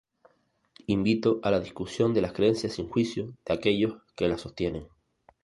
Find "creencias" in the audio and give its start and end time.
2.33-2.73